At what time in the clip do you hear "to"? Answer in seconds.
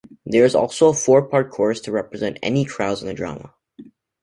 1.81-1.91